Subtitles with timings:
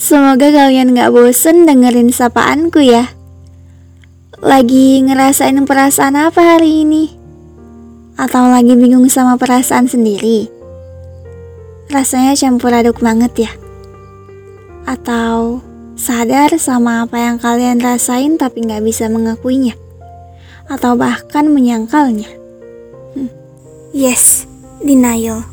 [0.00, 3.12] Semoga kalian gak bosen dengerin sapaanku ya.
[4.40, 7.12] Lagi ngerasain perasaan apa hari ini?
[8.16, 10.48] Atau lagi bingung sama perasaan sendiri?
[11.92, 13.52] Rasanya campur aduk banget ya?
[14.88, 15.60] Atau
[15.94, 19.76] sadar sama apa yang kalian rasain tapi gak bisa mengakuinya?
[20.72, 22.32] Atau bahkan menyangkalnya?
[23.12, 23.28] Hmm.
[23.92, 24.48] Yes,
[24.80, 25.44] denial.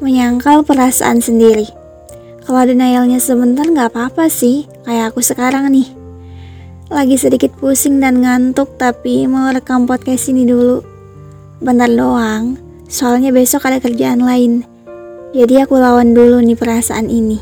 [0.00, 1.79] Menyangkal perasaan sendiri
[2.50, 5.86] kalau denialnya sebentar nggak apa-apa sih, kayak aku sekarang nih.
[6.90, 10.82] Lagi sedikit pusing dan ngantuk tapi mau rekam podcast ini dulu.
[11.62, 12.58] Bentar doang,
[12.90, 14.66] soalnya besok ada kerjaan lain.
[15.30, 17.38] Jadi aku lawan dulu nih perasaan ini.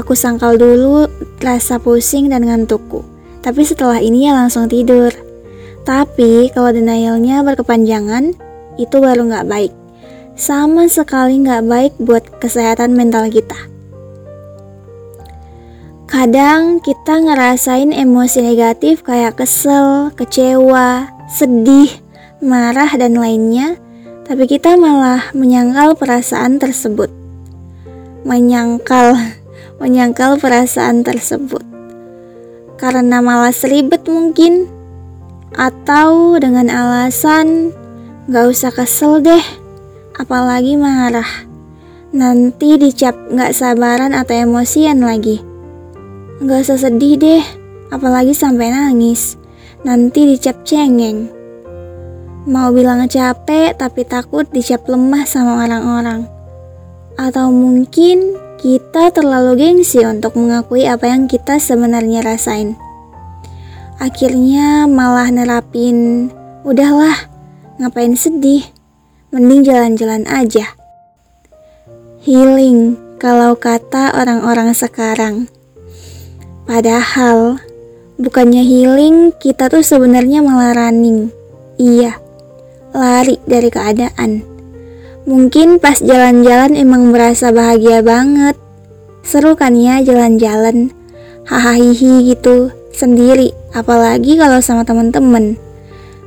[0.00, 1.04] Aku sangkal dulu
[1.44, 3.04] rasa pusing dan ngantukku.
[3.44, 5.12] Tapi setelah ini ya langsung tidur.
[5.84, 8.32] Tapi kalau denialnya berkepanjangan,
[8.80, 9.76] itu baru nggak baik.
[10.40, 13.76] Sama sekali nggak baik buat kesehatan mental kita.
[16.18, 21.86] Kadang kita ngerasain emosi negatif kayak kesel, kecewa, sedih,
[22.42, 23.78] marah, dan lainnya,
[24.26, 27.06] tapi kita malah menyangkal perasaan tersebut.
[28.26, 29.14] Menyangkal,
[29.78, 31.62] menyangkal perasaan tersebut.
[32.82, 34.66] Karena malah seribet mungkin,
[35.54, 37.70] atau dengan alasan
[38.26, 39.44] gak usah kesel deh,
[40.18, 41.46] apalagi marah.
[42.10, 45.47] Nanti dicap gak sabaran atau emosian lagi.
[46.38, 47.42] Gak usah sedih deh,
[47.90, 49.34] apalagi sampai nangis.
[49.82, 51.26] Nanti dicap cengeng.
[52.46, 56.30] Mau bilang capek tapi takut dicap lemah sama orang-orang.
[57.18, 62.78] Atau mungkin kita terlalu gengsi untuk mengakui apa yang kita sebenarnya rasain.
[63.98, 66.30] Akhirnya malah nerapin,
[66.62, 67.18] udahlah,
[67.82, 68.62] ngapain sedih,
[69.34, 70.70] mending jalan-jalan aja.
[72.22, 75.50] Healing, kalau kata orang-orang sekarang.
[76.68, 77.56] Padahal
[78.20, 81.32] bukannya healing, kita tuh sebenarnya malah running.
[81.80, 82.20] Iya,
[82.92, 84.44] lari dari keadaan.
[85.24, 88.52] Mungkin pas jalan-jalan emang merasa bahagia banget.
[89.24, 90.92] Seru kan ya jalan-jalan,
[91.48, 95.56] hahaha gitu, sendiri, apalagi kalau sama temen-temen.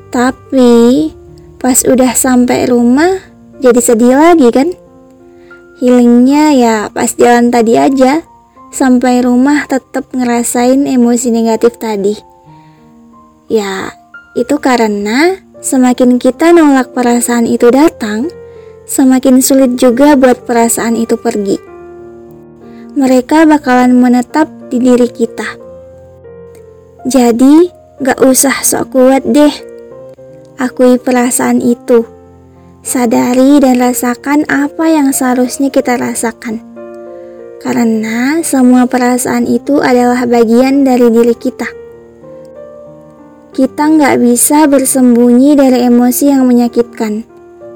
[0.10, 1.14] Tapi
[1.62, 3.22] pas udah sampai rumah,
[3.62, 4.74] jadi sedih lagi kan?
[5.78, 8.26] Healingnya ya pas jalan tadi aja,
[8.72, 12.16] sampai rumah tetap ngerasain emosi negatif tadi.
[13.52, 13.92] Ya,
[14.34, 18.32] itu karena semakin kita nolak perasaan itu datang,
[18.88, 21.60] semakin sulit juga buat perasaan itu pergi.
[22.96, 25.60] Mereka bakalan menetap di diri kita.
[27.04, 29.52] Jadi, gak usah sok kuat deh.
[30.60, 32.08] Akui perasaan itu.
[32.82, 36.71] Sadari dan rasakan apa yang seharusnya kita rasakan
[37.62, 41.70] karena semua perasaan itu adalah bagian dari diri kita.
[43.54, 47.22] Kita nggak bisa bersembunyi dari emosi yang menyakitkan.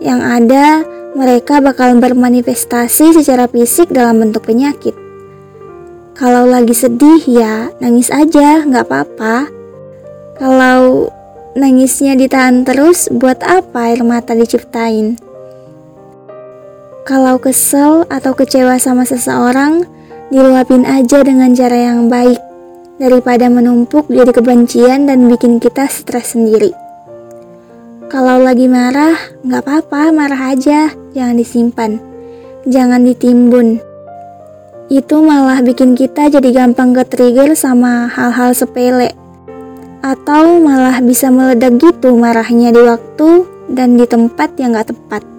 [0.01, 0.68] Yang ada,
[1.13, 4.97] mereka bakal bermanifestasi secara fisik dalam bentuk penyakit.
[6.16, 9.52] Kalau lagi sedih ya nangis aja, nggak apa-apa.
[10.40, 11.12] Kalau
[11.59, 15.24] nangisnya ditahan terus, buat apa air mata diciptain?
[17.05, 19.85] Kalau kesel atau kecewa sama seseorang,
[20.33, 22.41] diluapin aja dengan cara yang baik
[22.97, 26.73] daripada menumpuk jadi kebencian dan bikin kita stres sendiri.
[28.09, 29.13] Kalau lagi marah,
[29.45, 32.01] nggak apa-apa, marah aja, jangan disimpan,
[32.66, 33.77] jangan ditimbun.
[34.89, 39.13] Itu malah bikin kita jadi gampang ke-trigger sama hal-hal sepele.
[40.01, 45.34] Atau malah bisa meledak gitu marahnya di waktu dan di tempat yang gak tepat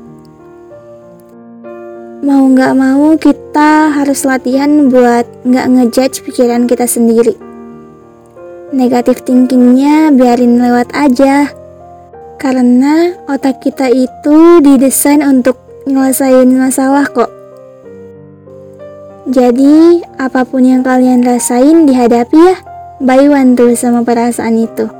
[2.26, 7.38] mau nggak mau kita harus latihan buat nggak ngejudge pikiran kita sendiri.
[8.74, 11.46] Negatif thinkingnya biarin lewat aja.
[12.42, 15.54] Karena otak kita itu didesain untuk
[15.86, 17.30] nyelesain masalah kok.
[19.30, 22.58] Jadi, apa pun yang kalian rasain dihadapi ya.
[22.98, 24.90] By one tuh sama perasaan itu.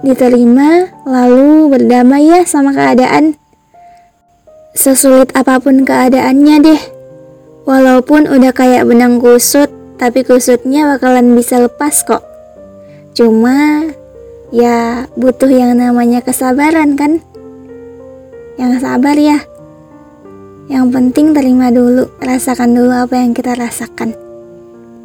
[0.00, 3.36] Diterima, lalu berdamai ya sama keadaan.
[4.74, 6.82] Sesulit apa pun keadaannya deh.
[7.62, 9.70] Walaupun udah kayak benang kusut,
[10.02, 12.26] tapi kusutnya bakalan bisa lepas kok.
[13.14, 13.86] Cuma
[14.50, 17.22] ya butuh yang namanya kesabaran kan?
[18.58, 19.38] Yang sabar ya.
[20.66, 24.18] Yang penting terima dulu, rasakan dulu apa yang kita rasakan.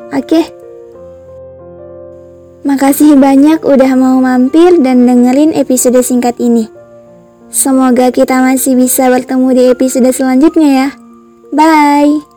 [0.10, 0.50] Oke.
[2.65, 6.79] Makasih banyak udah mau mampir dan dengerin episode singkat ini.
[7.50, 10.90] Semoga kita masih bisa bertemu di episode selanjutnya ya.
[11.50, 12.29] Bye.